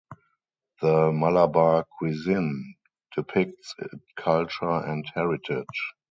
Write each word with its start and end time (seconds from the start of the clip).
The 0.81 1.11
Malabar 1.11 1.85
cuisine 1.99 2.73
depicts 3.15 3.75
it 3.77 4.01
culture 4.17 4.67
and 4.83 5.05
heritage. 5.13 5.93